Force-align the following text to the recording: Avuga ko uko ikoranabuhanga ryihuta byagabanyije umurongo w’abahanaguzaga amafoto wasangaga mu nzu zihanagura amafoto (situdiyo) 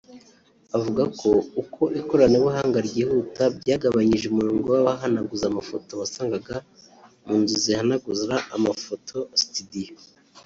Avuga 0.77 1.03
ko 1.19 1.29
uko 1.61 1.81
ikoranabuhanga 1.99 2.77
ryihuta 2.87 3.43
byagabanyije 3.57 4.25
umurongo 4.29 4.67
w’abahanaguzaga 4.75 5.51
amafoto 5.53 5.91
wasangaga 6.01 6.55
mu 7.25 7.35
nzu 7.41 7.55
zihanagura 7.63 8.35
amafoto 8.55 9.17
(situdiyo) 9.41 9.93